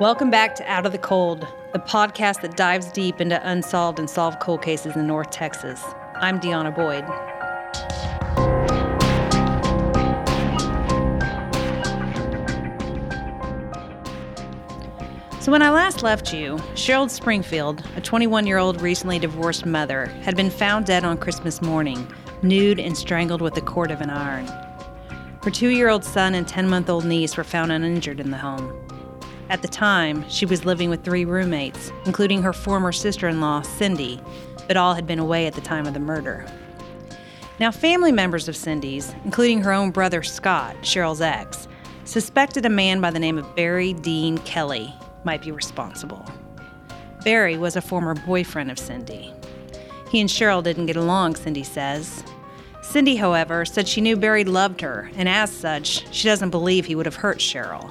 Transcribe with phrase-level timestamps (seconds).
[0.00, 4.08] Welcome back to Out of the Cold, the podcast that dives deep into unsolved and
[4.08, 5.84] solved cold cases in North Texas.
[6.14, 7.04] I'm Deanna Boyd.
[15.42, 20.06] So, when I last left you, Cheryl Springfield, a 21 year old recently divorced mother,
[20.22, 24.08] had been found dead on Christmas morning, nude and strangled with the cord of an
[24.08, 24.46] iron.
[25.42, 28.38] Her two year old son and 10 month old niece were found uninjured in the
[28.38, 28.79] home.
[29.50, 33.62] At the time, she was living with three roommates, including her former sister in law,
[33.62, 34.20] Cindy,
[34.68, 36.46] but all had been away at the time of the murder.
[37.58, 41.66] Now, family members of Cindy's, including her own brother Scott, Cheryl's ex,
[42.04, 46.24] suspected a man by the name of Barry Dean Kelly might be responsible.
[47.24, 49.34] Barry was a former boyfriend of Cindy.
[50.12, 52.22] He and Cheryl didn't get along, Cindy says.
[52.82, 56.94] Cindy, however, said she knew Barry loved her, and as such, she doesn't believe he
[56.94, 57.90] would have hurt Cheryl.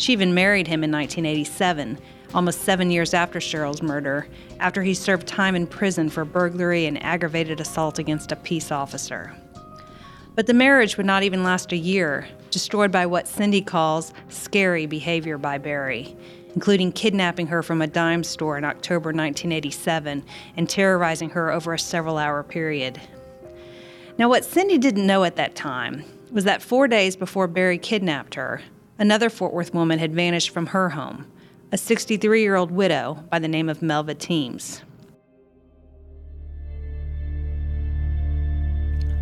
[0.00, 1.98] She even married him in 1987,
[2.32, 4.26] almost seven years after Cheryl's murder,
[4.58, 9.36] after he served time in prison for burglary and aggravated assault against a peace officer.
[10.34, 14.86] But the marriage would not even last a year, destroyed by what Cindy calls scary
[14.86, 16.16] behavior by Barry,
[16.54, 20.24] including kidnapping her from a dime store in October 1987
[20.56, 22.98] and terrorizing her over a several hour period.
[24.16, 28.36] Now, what Cindy didn't know at that time was that four days before Barry kidnapped
[28.36, 28.62] her,
[29.00, 31.26] another Fort Worth woman had vanished from her home,
[31.72, 34.82] a 63 year old widow by the name of Melva Teams.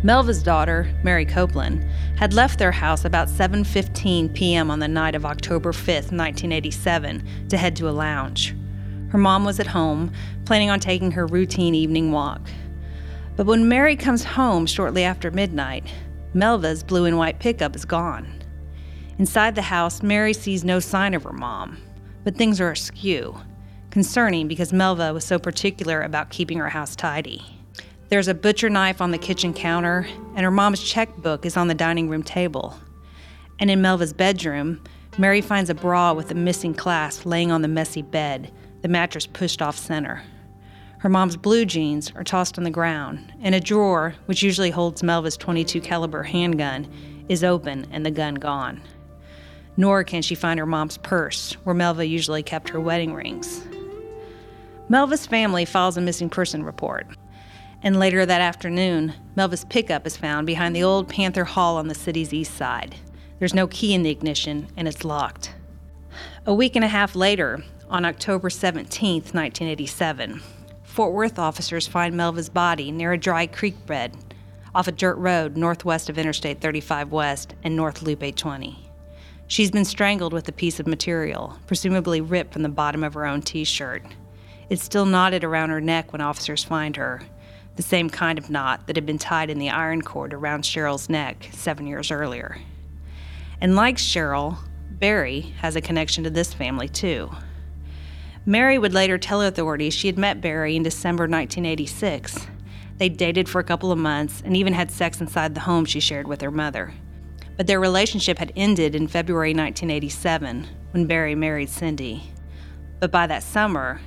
[0.03, 1.85] Melva's daughter, Mary Copeland,
[2.17, 4.69] had left their house about 7:15 p.m.
[4.69, 8.55] on the night of October 5, 1987, to head to a lounge.
[9.09, 10.11] Her mom was at home,
[10.45, 12.41] planning on taking her routine evening walk.
[13.35, 15.85] But when Mary comes home shortly after midnight,
[16.33, 18.38] Melva's blue and white pickup is gone.
[19.19, 21.77] Inside the house, Mary sees no sign of her mom,
[22.23, 23.37] but things are askew,
[23.89, 27.43] concerning because Melva was so particular about keeping her house tidy.
[28.07, 31.75] There's a butcher knife on the kitchen counter, and her mom's checkbook is on the
[31.75, 32.79] dining room table.
[33.59, 34.81] And in Melva's bedroom,
[35.17, 38.49] Mary finds a bra with a missing clasp laying on the messy bed,
[38.83, 40.23] the mattress pushed off center.
[40.99, 45.01] Her mom's blue jeans are tossed on the ground, and a drawer, which usually holds
[45.01, 46.87] Melva's 22 caliber handgun,
[47.27, 48.81] is open and the gun gone
[49.79, 53.65] nor can she find her mom's purse, where Melva usually kept her wedding rings.
[54.89, 57.07] Melva's family files a missing person report.
[57.81, 61.95] And later that afternoon, Melva's pickup is found behind the old Panther Hall on the
[61.95, 62.93] city's east side.
[63.39, 65.53] There's no key in the ignition, and it's locked.
[66.45, 70.41] A week and a half later, on October 17, 1987,
[70.83, 74.17] Fort Worth officers find Melva's body near a dry creek bed
[74.75, 78.88] off a dirt road northwest of Interstate 35 West and North Loop 820.
[79.49, 83.25] She's been strangled with a piece of material, presumably ripped from the bottom of her
[83.25, 84.03] own t shirt.
[84.69, 87.23] It's still knotted around her neck when officers find her,
[87.75, 91.09] the same kind of knot that had been tied in the iron cord around Cheryl's
[91.09, 92.59] neck seven years earlier.
[93.59, 94.59] And like Cheryl,
[94.91, 97.31] Barry has a connection to this family too.
[98.45, 102.45] Mary would later tell authorities she had met Barry in December 1986.
[102.99, 105.99] They dated for a couple of months and even had sex inside the home she
[105.99, 106.93] shared with her mother
[107.59, 112.23] but their relationship had ended in February 1987 when Barry married Cindy.
[113.01, 113.99] But by that summer,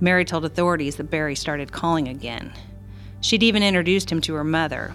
[0.00, 2.52] Mary told authorities that Barry started calling again.
[3.22, 4.94] She'd even introduced him to her mother.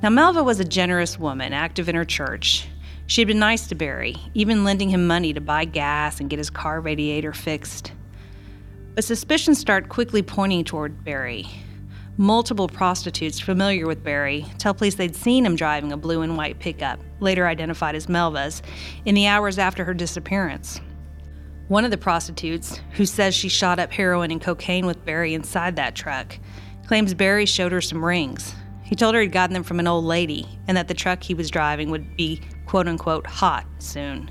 [0.00, 2.68] Now, Melva was a generous woman, active in her church.
[3.08, 6.50] She'd been nice to Barry, even lending him money to buy gas and get his
[6.50, 7.90] car radiator fixed.
[8.94, 11.48] But suspicions start quickly pointing toward Barry.
[12.18, 16.58] Multiple prostitutes familiar with Barry tell police they'd seen him driving a blue and white
[16.58, 18.62] pickup, later identified as Melva's,
[19.06, 20.78] in the hours after her disappearance.
[21.68, 25.76] One of the prostitutes, who says she shot up heroin and cocaine with Barry inside
[25.76, 26.38] that truck,
[26.86, 28.54] claims Barry showed her some rings.
[28.82, 31.32] He told her he'd gotten them from an old lady and that the truck he
[31.32, 34.30] was driving would be quote unquote hot soon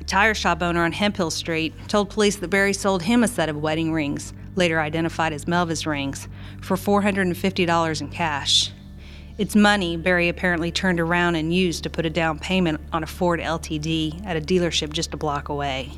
[0.00, 3.48] A tire shop owner on Hemphill Street told police that Barry sold him a set
[3.48, 6.28] of wedding rings, later identified as Melva's rings,
[6.60, 8.72] for $450 in cash.
[9.38, 13.06] It's money Barry apparently turned around and used to put a down payment on a
[13.06, 15.92] Ford LTD at a dealership just a block away.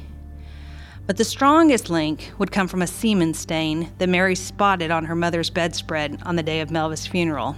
[1.07, 5.17] But the strongest link would come from a semen stain that Mary spotted on her
[5.17, 7.57] mother's bedspread on the day of Melva's funeral.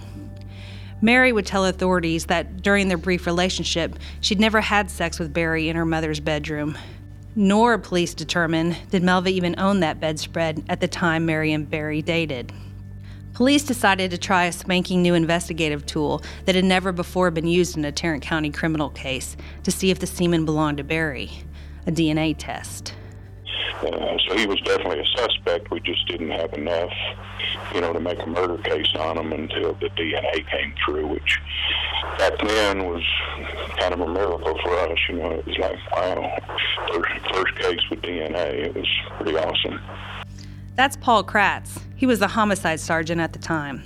[1.01, 5.69] Mary would tell authorities that during their brief relationship, she'd never had sex with Barry
[5.69, 6.75] in her mother's bedroom.
[7.37, 12.01] Nor, police determined, did Melva even own that bedspread at the time Mary and Barry
[12.01, 12.53] dated.
[13.33, 17.75] Police decided to try a spanking new investigative tool that had never before been used
[17.75, 21.43] in a Tarrant County criminal case to see if the semen belonged to Barry
[21.85, 22.93] a DNA test.
[23.81, 25.71] Uh, so he was definitely a suspect.
[25.71, 26.91] We just didn't have enough,
[27.73, 31.39] you know, to make a murder case on him until the DNA came through, which
[32.17, 33.03] back then was
[33.77, 34.97] kind of a miracle for us.
[35.09, 36.37] You know, it was like, wow,
[36.91, 38.65] first, first case with DNA.
[38.65, 38.87] It was
[39.17, 39.79] pretty awesome.
[40.75, 41.81] That's Paul Kratz.
[41.95, 43.83] He was the homicide sergeant at the time.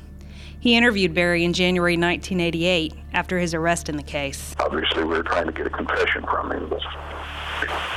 [0.60, 4.56] He interviewed Barry in January 1988 after his arrest in the case.
[4.60, 6.81] Obviously, we were trying to get a confession from him, but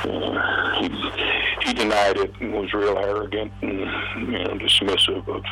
[0.09, 0.87] uh, he,
[1.73, 5.43] denied it and was real arrogant and you know dismissive of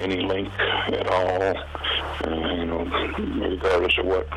[0.00, 1.56] any link at all.
[2.24, 2.84] Uh, you know,
[3.48, 4.28] regardless of what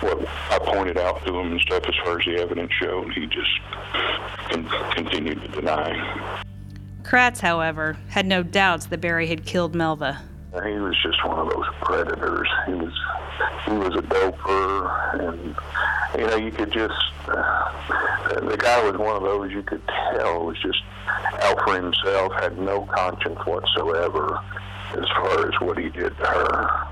[0.00, 3.26] what I pointed out to him and stuff as far as the evidence showed, he
[3.26, 3.50] just
[4.50, 6.42] con- continued to deny.
[7.02, 10.18] Kratz, however, had no doubts that Barry had killed Melva.
[10.52, 12.46] He was just one of those predators.
[12.66, 12.92] He was
[13.64, 15.56] he was a doper, and
[16.18, 16.92] you know you could just
[17.26, 20.82] uh, the guy was one of those you could tell was just
[21.40, 24.38] out for himself, had no conscience whatsoever
[24.90, 26.88] as far as what he did to her.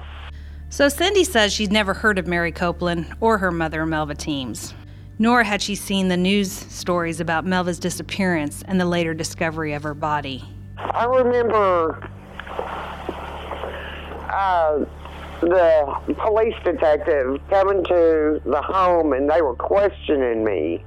[0.70, 4.72] So Cindy says she'd never heard of Mary Copeland or her mother Melva Teams,
[5.18, 9.82] nor had she seen the news stories about Melva's disappearance and the later discovery of
[9.82, 10.44] her body.
[10.78, 12.08] I remember
[14.40, 14.84] uh,
[15.40, 20.82] the police detective coming to the home and they were questioning me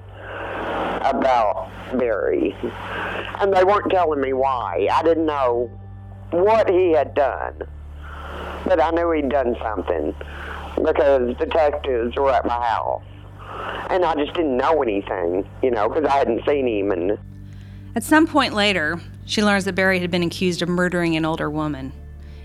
[1.01, 2.55] about Barry.
[3.39, 4.87] And they weren't telling me why.
[4.91, 5.69] I didn't know
[6.31, 7.61] what he had done.
[8.65, 10.15] But I knew he'd done something
[10.83, 13.03] because detectives were at my house.
[13.89, 16.91] And I just didn't know anything, you know, because I hadn't seen him.
[16.91, 17.19] And
[17.95, 21.49] At some point later, she learns that Barry had been accused of murdering an older
[21.49, 21.91] woman.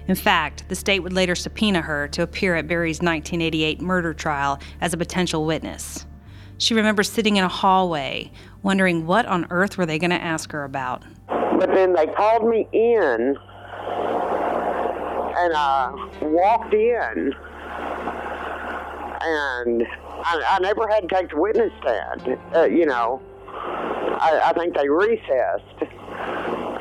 [0.09, 4.59] In fact, the state would later subpoena her to appear at Barry's 1988 murder trial
[4.81, 6.07] as a potential witness.
[6.57, 8.33] She remembers sitting in a hallway,
[8.63, 11.05] wondering what on earth were they going to ask her about.
[11.29, 13.37] But then they called me in,
[15.37, 17.35] and I walked in,
[19.21, 19.87] and
[20.25, 22.39] I, I never had to take the witness stand.
[22.57, 25.83] Uh, you know, I, I think they recessed,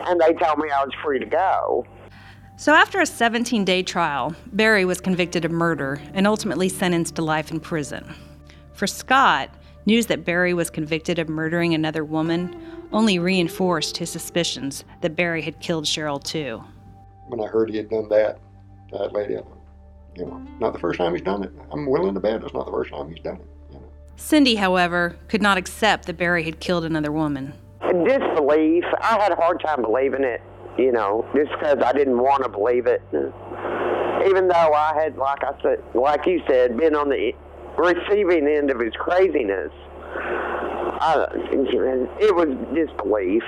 [0.07, 1.85] and they told me I was free to go.
[2.59, 7.21] So, after a 17 day trial, Barry was convicted of murder and ultimately sentenced to
[7.21, 8.15] life in prison.
[8.73, 9.51] For Scott,
[9.85, 12.59] news that Barry was convicted of murdering another woman
[12.91, 16.63] only reinforced his suspicions that Barry had killed Cheryl too.
[17.27, 18.39] When I heard he had done that,
[18.91, 19.35] that lady,
[20.15, 21.51] you know, not the first time he's done it.
[21.71, 23.47] I'm willing to bet it's not the first time he's done it.
[23.69, 23.85] You know.
[24.15, 27.53] Cindy, however, could not accept that Barry had killed another woman.
[27.81, 28.83] Disbelief.
[28.99, 30.41] I had a hard time believing it
[30.77, 33.01] you know, just because I didn't want to believe it.
[34.27, 37.33] Even though I had, like I said, like you said, been on the
[37.77, 39.71] receiving end of his craziness,
[40.99, 41.27] I,
[42.19, 43.43] it was disbelief.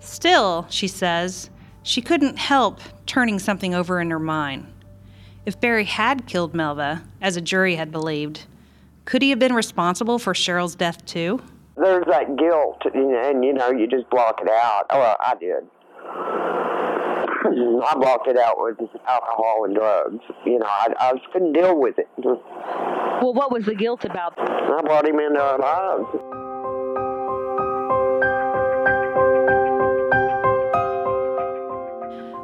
[0.00, 1.50] Still, she says,
[1.82, 4.72] she couldn't help turning something over in her mind.
[5.46, 8.46] If Barry had killed Melva, as a jury had believed,
[9.04, 11.40] could he have been responsible for Cheryl's death too?
[11.76, 14.86] There's that guilt, and you know, you just block it out.
[14.90, 15.66] Oh, well, I did.
[17.46, 20.22] I blocked it out with alcohol and drugs.
[20.44, 22.08] You know, I, I just couldn't deal with it.
[22.16, 24.34] Well, what was the guilt about?
[24.38, 26.08] I brought him into our lives.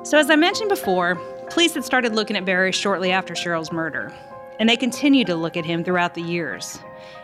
[0.09, 1.15] So, as I mentioned before,
[1.51, 4.13] police had started looking at Barry shortly after Cheryl's murder,
[4.59, 6.79] and they continued to look at him throughout the years.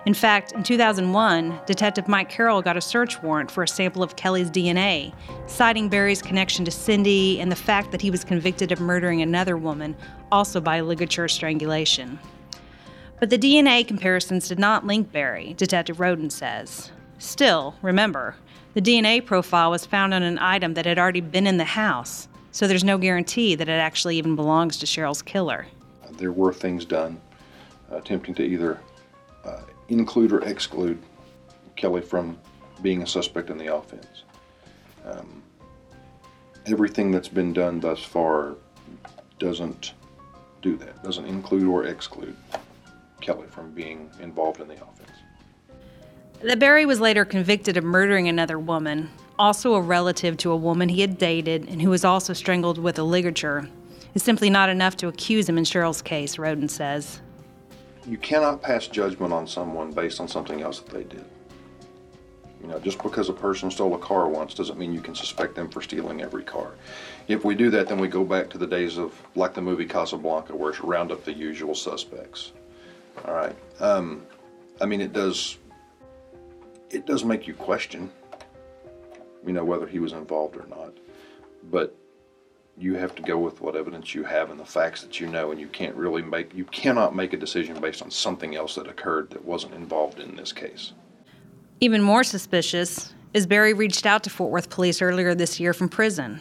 [0.07, 4.17] In fact, in 2001, Detective Mike Carroll got a search warrant for a sample of
[4.17, 5.13] Kelly's DNA,
[5.47, 9.57] citing Barry's connection to Cindy and the fact that he was convicted of murdering another
[9.57, 9.97] woman,
[10.33, 12.19] also by ligature strangulation.
[13.21, 16.93] But the DNA comparisons did not link Barry, Detective Roden says.
[17.19, 18.37] Still, remember,
[18.75, 22.29] the DNA profile was found on an item that had already been in the house,
[22.53, 25.67] so there's no guarantee that it actually even belongs to Cheryl's killer.
[26.13, 27.21] There were things done
[27.91, 28.79] attempting to either uh,
[29.89, 30.99] include or exclude
[31.77, 32.39] Kelly from
[32.83, 34.25] being a suspect in the offense.
[35.05, 35.43] Um,
[36.67, 38.57] everything that's been done thus far
[39.39, 39.95] doesn't
[40.63, 42.37] do that, doesn't include or exclude
[43.21, 45.11] Kelly from being involved in the offense.
[46.41, 50.89] That Barry was later convicted of murdering another woman, also a relative to a woman
[50.89, 53.69] he had dated and who was also strangled with a ligature,
[54.15, 57.21] is simply not enough to accuse him in Cheryl's case, Roden says.
[58.09, 61.27] You cannot pass judgment on someone based on something else that they did.
[62.63, 65.55] You know, just because a person stole a car once doesn't mean you can suspect
[65.55, 66.73] them for stealing every car.
[67.29, 69.85] If we do that, then we go back to the days of, like the movie
[69.85, 72.53] Casablanca, where it's round up the usual suspects.
[73.27, 73.55] All right.
[73.79, 74.23] Um,
[74.81, 75.59] I mean, it does.
[76.91, 78.11] It does make you question,
[79.47, 80.97] you know, whether he was involved or not.
[81.71, 81.95] But
[82.79, 85.51] you have to go with what evidence you have and the facts that you know,
[85.51, 86.55] and you can't really make.
[86.55, 90.37] You cannot make a decision based on something else that occurred that wasn't involved in
[90.37, 90.93] this case.
[91.81, 95.89] Even more suspicious is Barry reached out to Fort Worth police earlier this year from
[95.89, 96.41] prison.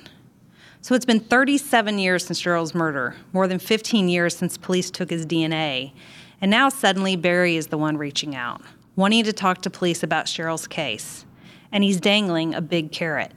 [0.81, 5.09] So it's been 37 years since Cheryl's murder, more than 15 years since police took
[5.09, 5.91] his DNA,
[6.39, 8.61] and now suddenly Barry is the one reaching out,
[8.95, 11.25] wanting to talk to police about Cheryl's case,
[11.71, 13.31] and he's dangling a big carrot.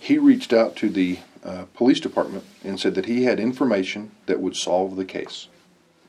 [0.00, 4.40] He reached out to the uh, police department and said that he had information that
[4.40, 5.46] would solve the case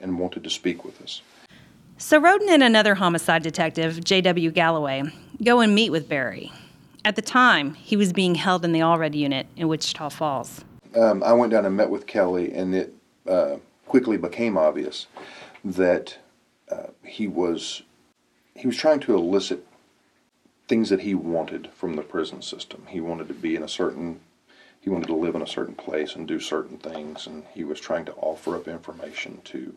[0.02, 1.22] and wanted to speak with us.
[2.00, 4.52] So Roden and another homicide detective, J.W.
[4.52, 5.04] Galloway,
[5.44, 6.52] go and meet with Barry.
[7.06, 10.64] At the time, he was being held in the Allred unit in Wichita Falls.
[10.96, 12.94] Um, I went down and met with Kelly, and it
[13.28, 15.08] uh, quickly became obvious
[15.64, 16.18] that
[16.72, 17.84] uh, he was
[18.56, 19.66] he was trying to elicit
[20.68, 22.88] things that he wanted from the prison system.
[22.90, 24.20] He wanted to be in a certain
[24.82, 27.80] he wanted to live in a certain place and do certain things, and he was
[27.80, 29.76] trying to offer up information to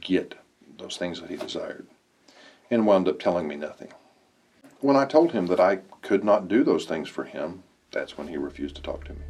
[0.00, 0.34] get
[0.78, 1.86] those things that he desired,
[2.70, 3.92] and wound up telling me nothing.
[4.80, 8.28] When I told him that I could not do those things for him, that's when
[8.28, 9.20] he refused to talk to me.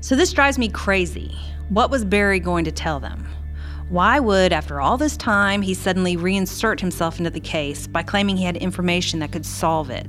[0.00, 1.36] So this drives me crazy.
[1.68, 3.26] What was Barry going to tell them?
[3.88, 8.36] Why would, after all this time, he suddenly reinsert himself into the case by claiming
[8.36, 10.06] he had information that could solve it?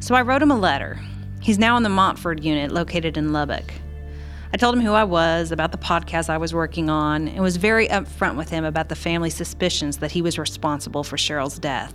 [0.00, 1.00] So I wrote him a letter.
[1.40, 3.72] He's now in the Montford unit located in Lubbock.
[4.52, 7.56] I told him who I was, about the podcast I was working on, and was
[7.56, 11.94] very upfront with him about the family suspicions that he was responsible for Cheryl's death.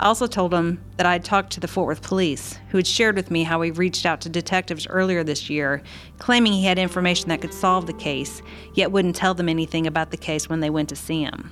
[0.00, 2.86] I also told him that I had talked to the Fort Worth police, who had
[2.86, 5.82] shared with me how he reached out to detectives earlier this year,
[6.18, 8.40] claiming he had information that could solve the case,
[8.74, 11.50] yet wouldn't tell them anything about the case when they went to see him.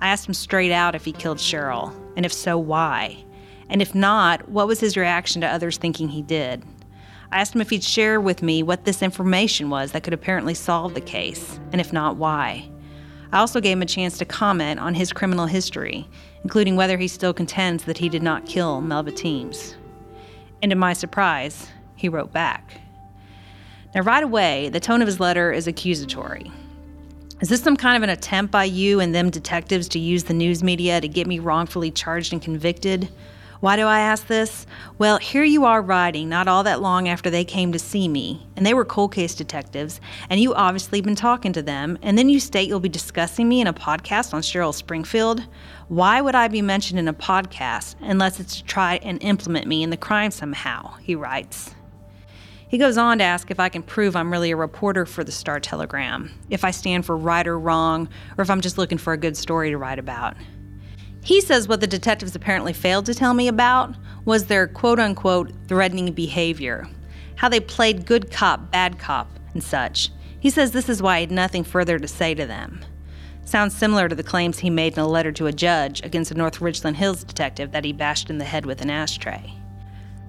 [0.00, 3.24] I asked him straight out if he killed Cheryl, and if so, why.
[3.68, 6.62] And if not, what was his reaction to others thinking he did?
[7.32, 10.54] I asked him if he'd share with me what this information was that could apparently
[10.54, 12.68] solve the case, and if not, why.
[13.32, 16.08] I also gave him a chance to comment on his criminal history,
[16.44, 19.74] including whether he still contends that he did not kill Melva Teams.
[20.62, 22.80] And to my surprise, he wrote back.
[23.94, 26.52] Now, right away, the tone of his letter is accusatory.
[27.40, 30.34] Is this some kind of an attempt by you and them detectives to use the
[30.34, 33.08] news media to get me wrongfully charged and convicted?
[33.64, 34.66] Why do I ask this?
[34.98, 38.46] Well, here you are writing not all that long after they came to see me,
[38.56, 42.28] and they were cold case detectives, and you obviously been talking to them, and then
[42.28, 45.46] you state you'll be discussing me in a podcast on Cheryl Springfield.
[45.88, 49.82] Why would I be mentioned in a podcast unless it's to try and implement me
[49.82, 50.96] in the crime somehow?
[50.96, 51.74] He writes.
[52.68, 55.32] He goes on to ask if I can prove I'm really a reporter for the
[55.32, 59.14] Star Telegram, if I stand for right or wrong, or if I'm just looking for
[59.14, 60.36] a good story to write about.
[61.24, 63.94] He says what the detectives apparently failed to tell me about
[64.26, 66.86] was their quote unquote threatening behavior,
[67.36, 70.10] how they played good cop, bad cop, and such.
[70.38, 72.84] He says this is why I had nothing further to say to them.
[73.46, 76.34] Sounds similar to the claims he made in a letter to a judge against a
[76.34, 79.54] North Richland Hills detective that he bashed in the head with an ashtray.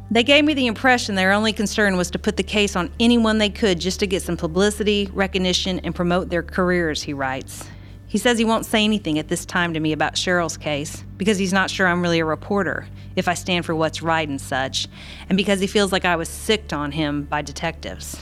[0.09, 3.37] They gave me the impression their only concern was to put the case on anyone
[3.37, 7.65] they could just to get some publicity, recognition, and promote their careers, he writes.
[8.07, 11.37] He says he won't say anything at this time to me about Cheryl's case because
[11.37, 14.87] he's not sure I'm really a reporter, if I stand for what's right and such,
[15.27, 18.17] and because he feels like I was sicked on him by detectives.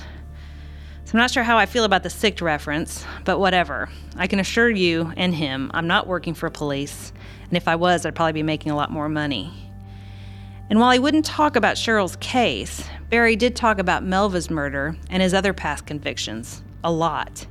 [1.05, 3.89] So I'm not sure how I feel about the sicked reference, but whatever.
[4.15, 7.11] I can assure you and him I'm not working for police,
[7.49, 9.53] and if I was, I'd probably be making a lot more money.
[10.69, 15.21] And while he wouldn't talk about Cheryl's case, Barry did talk about Melva's murder and
[15.21, 17.45] his other past convictions a lot.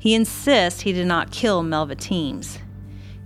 [0.00, 2.58] He insists he did not kill Melva Teams.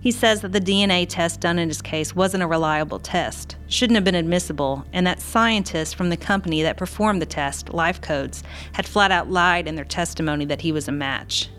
[0.01, 3.95] He says that the DNA test done in his case wasn't a reliable test, shouldn't
[3.95, 8.43] have been admissible, and that scientists from the company that performed the test, Life Codes,
[8.73, 11.49] had flat out lied in their testimony that he was a match.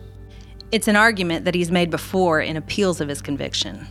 [0.71, 3.87] It's an argument that he's made before in appeals of his conviction.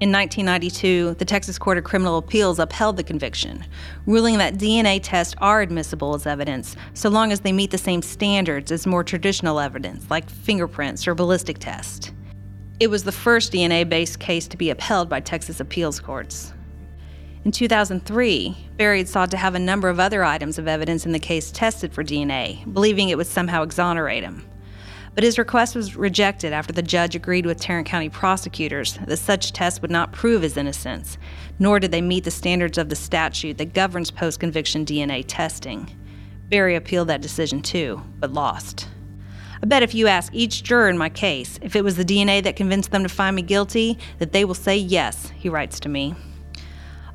[0.00, 3.66] In 1992, the Texas Court of Criminal Appeals upheld the conviction,
[4.06, 8.00] ruling that DNA tests are admissible as evidence so long as they meet the same
[8.00, 12.12] standards as more traditional evidence, like fingerprints or ballistic tests.
[12.80, 16.54] It was the first DNA based case to be upheld by Texas appeals courts.
[17.44, 21.12] In 2003, Barry had sought to have a number of other items of evidence in
[21.12, 24.49] the case tested for DNA, believing it would somehow exonerate him
[25.14, 29.52] but his request was rejected after the judge agreed with Tarrant County prosecutors that such
[29.52, 31.18] tests would not prove his innocence,
[31.58, 35.90] nor did they meet the standards of the statute that governs post conviction DNA testing.
[36.48, 38.88] Barry appealed that decision too, but lost.
[39.62, 42.42] I bet if you ask each juror in my case if it was the DNA
[42.42, 45.88] that convinced them to find me guilty, that they will say yes, he writes to
[45.88, 46.14] me.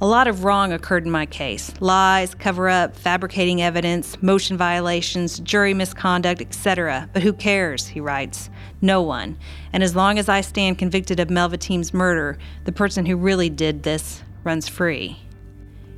[0.01, 5.39] A lot of wrong occurred in my case lies, cover up, fabricating evidence, motion violations,
[5.39, 7.09] jury misconduct, etc.
[7.13, 8.49] But who cares, he writes.
[8.81, 9.37] No one.
[9.71, 13.49] And as long as I stand convicted of Melva Team's murder, the person who really
[13.49, 15.17] did this runs free.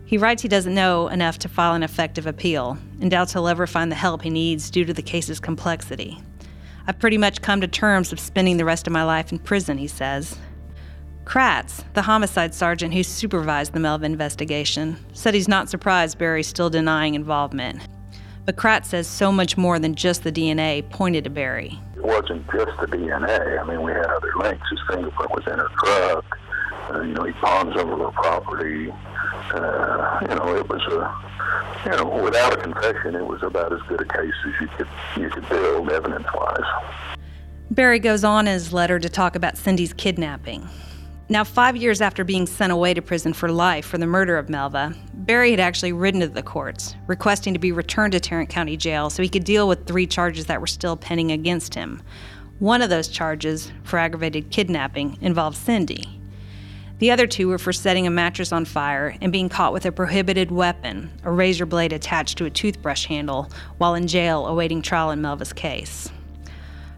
[0.06, 3.66] He writes he doesn't know enough to file an effective appeal and doubts he'll ever
[3.66, 6.22] find the help he needs due to the case's complexity.
[6.86, 9.78] I've pretty much come to terms of spending the rest of my life in prison,
[9.78, 10.38] he says.
[11.28, 16.70] Kratz, the homicide sergeant who supervised the Melva investigation, said he's not surprised Barry's still
[16.70, 17.86] denying involvement.
[18.46, 21.78] But Kratz says so much more than just the DNA pointed to Barry.
[21.98, 23.60] It wasn't just the DNA.
[23.60, 24.66] I mean, we had other links.
[24.72, 26.40] His fingerprint was in her truck.
[26.92, 28.90] Uh, you know, he pawned some of her property.
[29.52, 33.82] Uh, you know, it was a, you know, without a confession, it was about as
[33.90, 37.18] good a case as you could you could build evidence-wise.
[37.70, 40.70] Barry goes on in his letter to talk about Cindy's kidnapping.
[41.30, 44.48] Now, five years after being sent away to prison for life for the murder of
[44.48, 48.78] Melva, Barry had actually written to the courts, requesting to be returned to Tarrant County
[48.78, 52.02] Jail so he could deal with three charges that were still pending against him.
[52.60, 56.22] One of those charges, for aggravated kidnapping, involved Cindy.
[57.00, 59.92] The other two were for setting a mattress on fire and being caught with a
[59.92, 65.12] prohibited weapon, a razor blade attached to a toothbrush handle, while in jail awaiting trial
[65.12, 66.10] in Melva's case.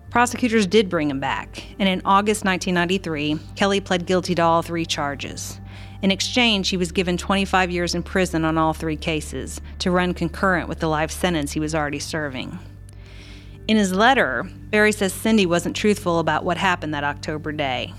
[0.09, 4.85] Prosecutors did bring him back, and in August 1993, Kelly pled guilty to all three
[4.85, 5.59] charges.
[6.01, 10.15] In exchange, he was given 25 years in prison on all three cases to run
[10.15, 12.57] concurrent with the life sentence he was already serving.
[13.67, 17.93] In his letter, Barry says Cindy wasn't truthful about what happened that October day.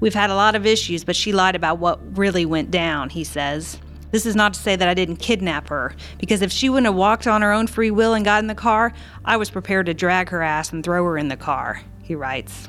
[0.00, 3.24] We've had a lot of issues, but she lied about what really went down, he
[3.24, 3.78] says.
[4.10, 6.94] This is not to say that I didn't kidnap her, because if she wouldn't have
[6.94, 8.92] walked on her own free will and got in the car,
[9.24, 12.68] I was prepared to drag her ass and throw her in the car, he writes.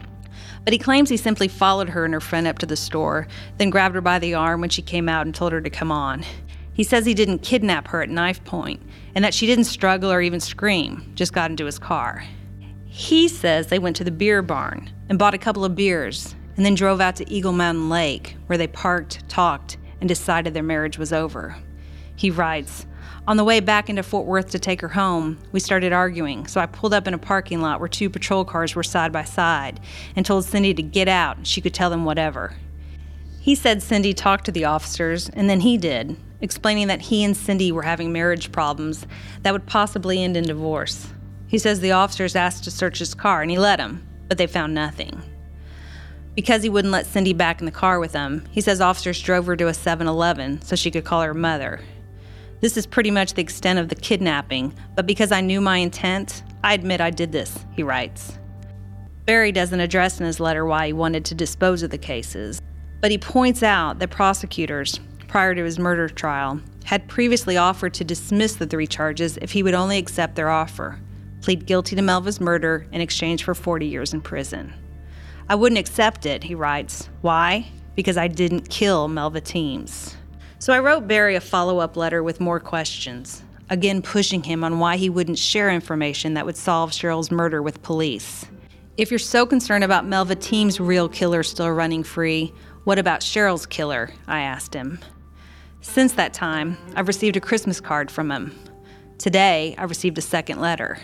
[0.64, 3.70] But he claims he simply followed her and her friend up to the store, then
[3.70, 6.26] grabbed her by the arm when she came out and told her to come on.
[6.74, 8.82] He says he didn't kidnap her at knife point,
[9.16, 12.24] and that she didn't struggle or even scream, just got into his car.
[12.86, 16.66] He says they went to the beer barn and bought a couple of beers, and
[16.66, 20.98] then drove out to Eagle Mountain Lake, where they parked, talked, and decided their marriage
[20.98, 21.58] was over.
[22.16, 22.86] He writes,
[23.28, 26.60] on the way back into Fort Worth to take her home, we started arguing, so
[26.60, 29.80] I pulled up in a parking lot where two patrol cars were side by side
[30.16, 32.56] and told Cindy to get out and she could tell them whatever.
[33.40, 37.38] He said Cindy talked to the officers, and then he did, explaining that he and
[37.38, 39.06] Cindy were having marriage problems
[39.44, 41.08] that would possibly end in divorce.
[41.48, 44.48] He says the officers asked to search his car, and he let them, but they
[44.48, 45.22] found nothing.
[46.36, 49.46] Because he wouldn't let Cindy back in the car with him, he says officers drove
[49.48, 51.82] her to a 7 Eleven so she could call her mother.
[52.62, 56.44] This is pretty much the extent of the kidnapping, but because I knew my intent,
[56.64, 58.38] I admit I did this, he writes.
[59.26, 62.62] Barry doesn't address in his letter why he wanted to dispose of the cases,
[63.00, 68.04] but he points out that prosecutors, prior to his murder trial, had previously offered to
[68.04, 71.00] dismiss the three charges if he would only accept their offer,
[71.42, 74.74] plead guilty to Melva's murder in exchange for 40 years in prison.
[75.50, 77.10] I wouldn't accept it, he writes.
[77.22, 77.66] Why?
[77.96, 80.16] Because I didn't kill Melva Teams.
[80.60, 84.78] So I wrote Barry a follow up letter with more questions, again pushing him on
[84.78, 88.46] why he wouldn't share information that would solve Cheryl's murder with police.
[88.96, 93.66] If you're so concerned about Melva Team's real killer still running free, what about Cheryl's
[93.66, 94.12] killer?
[94.28, 95.00] I asked him.
[95.82, 98.56] Since that time, I've received a Christmas card from him.
[99.18, 101.00] Today, I received a second letter.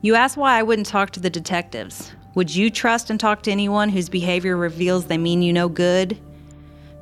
[0.00, 2.10] You asked why I wouldn't talk to the detectives.
[2.36, 6.18] Would you trust and talk to anyone whose behavior reveals they mean you no good?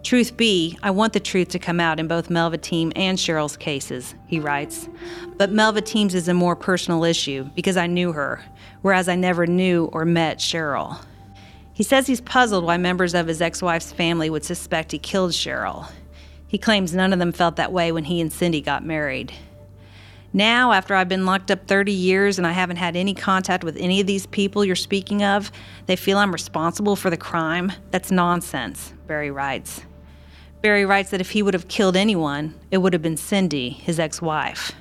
[0.04, 3.56] Truth be, I want the truth to come out in both Melva Team and Cheryl's
[3.56, 4.88] cases, he writes.
[5.36, 8.44] But Melva Team's is a more personal issue because I knew her,
[8.82, 11.04] whereas I never knew or met Cheryl.
[11.72, 15.32] He says he's puzzled why members of his ex wife's family would suspect he killed
[15.32, 15.90] Cheryl.
[16.46, 19.32] He claims none of them felt that way when he and Cindy got married.
[20.36, 23.76] Now, after I've been locked up 30 years and I haven't had any contact with
[23.76, 25.52] any of these people you're speaking of,
[25.86, 27.70] they feel I'm responsible for the crime.
[27.92, 29.82] That's nonsense, Barry writes.
[30.60, 34.00] Barry writes that if he would have killed anyone, it would have been Cindy, his
[34.00, 34.72] ex wife.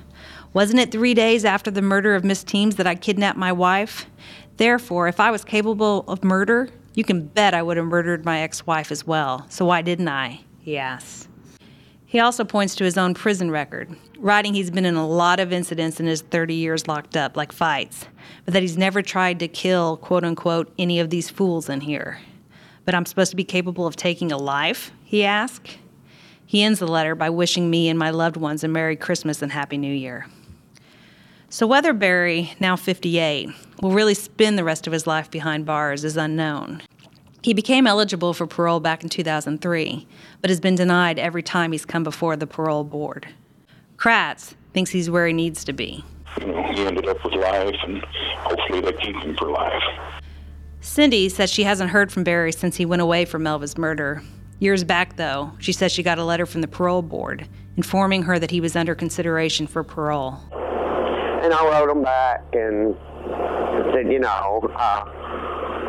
[0.54, 4.06] Wasn't it three days after the murder of Miss Teams that I kidnapped my wife?
[4.56, 8.40] Therefore, if I was capable of murder, you can bet I would have murdered my
[8.40, 9.46] ex wife as well.
[9.50, 10.40] So why didn't I?
[10.58, 11.28] He asks.
[12.14, 15.52] He also points to his own prison record, writing he's been in a lot of
[15.52, 18.06] incidents in his 30 years locked up, like fights,
[18.44, 22.20] but that he's never tried to kill, quote unquote, any of these fools in here.
[22.84, 24.92] But I'm supposed to be capable of taking a life?
[25.02, 25.76] He asks.
[26.46, 29.50] He ends the letter by wishing me and my loved ones a Merry Christmas and
[29.50, 30.28] Happy New Year.
[31.48, 33.48] So, whether Barry, now 58,
[33.82, 36.80] will really spend the rest of his life behind bars is unknown.
[37.44, 40.08] He became eligible for parole back in 2003,
[40.40, 43.28] but has been denied every time he's come before the parole board.
[43.98, 46.02] Kratz thinks he's where he needs to be.
[46.40, 48.02] You know, he ended up with life, and
[48.38, 49.82] hopefully they keep him for life.
[50.80, 54.22] Cindy says she hasn't heard from Barry since he went away for Melva's murder.
[54.58, 58.38] Years back, though, she says she got a letter from the parole board informing her
[58.38, 60.38] that he was under consideration for parole.
[61.42, 62.96] And I wrote him back and
[63.92, 65.04] said, you know, uh,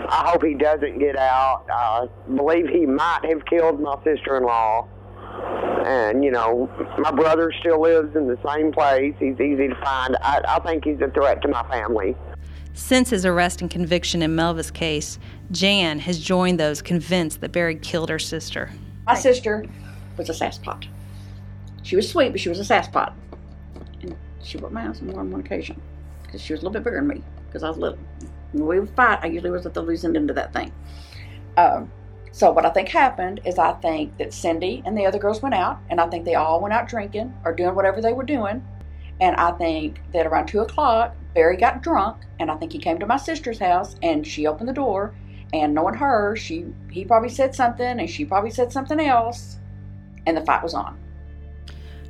[0.09, 1.65] I hope he doesn't get out.
[1.69, 4.87] I believe he might have killed my sister-in-law.
[5.85, 9.13] And, you know, my brother still lives in the same place.
[9.19, 10.17] He's easy to find.
[10.21, 12.15] I, I think he's a threat to my family.
[12.73, 15.19] Since his arrest and conviction in Melva's case,
[15.51, 18.71] Jan has joined those convinced that Barry killed her sister.
[19.05, 19.65] My sister
[20.17, 20.87] was a sasspot.
[21.83, 23.13] She was sweet, but she was a sasspot.
[24.01, 25.79] And she whipped my ass on more than one occasion
[26.23, 28.79] because she was a little bit bigger than me because I was little when we
[28.79, 30.71] would fight, I usually was at the losing end of that thing.
[31.57, 31.91] Um,
[32.31, 35.55] so what I think happened is I think that Cindy and the other girls went
[35.55, 38.65] out, and I think they all went out drinking or doing whatever they were doing.
[39.21, 42.99] And I think that around two o'clock, Barry got drunk, and I think he came
[42.99, 45.15] to my sister's house, and she opened the door,
[45.53, 49.57] and knowing her, she he probably said something, and she probably said something else,
[50.25, 50.99] and the fight was on.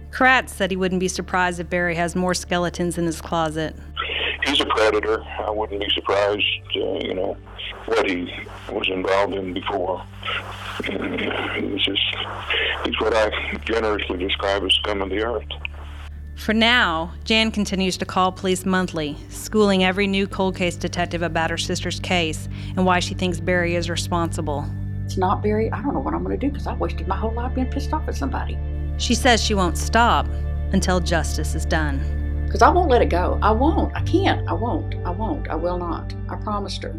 [0.09, 3.75] Kratz said he wouldn't be surprised if Barry has more skeletons in his closet
[4.45, 5.23] he's a predator.
[5.23, 6.43] I wouldn't be surprised,
[6.75, 7.37] uh, you know,
[7.85, 8.31] what he
[8.69, 10.03] was involved in before.
[10.83, 12.01] He's just,
[12.83, 15.47] he's what I generously describe as scum of the earth.
[16.35, 21.49] For now, Jan continues to call police monthly, schooling every new cold case detective about
[21.49, 24.65] her sister's case and why she thinks Barry is responsible.
[25.05, 25.71] It's not Barry.
[25.71, 27.67] I don't know what I'm going to do because I wasted my whole life being
[27.67, 28.57] pissed off at somebody.
[28.97, 30.27] She says she won't stop
[30.73, 32.24] until justice is done
[32.55, 33.37] because I won't let it go.
[33.41, 33.93] I won't.
[33.97, 34.47] I can't.
[34.47, 34.95] I won't.
[35.05, 35.49] I won't.
[35.49, 36.15] I will not.
[36.29, 36.95] I promised her.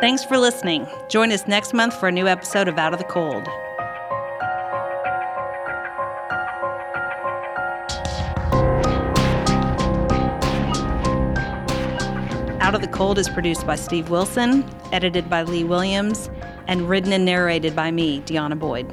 [0.00, 0.86] Thanks for listening.
[1.08, 3.48] Join us next month for a new episode of Out of the Cold.
[12.70, 16.30] Out of the Cold is produced by Steve Wilson, edited by Lee Williams,
[16.68, 18.86] and written and narrated by me, Deanna Boyd.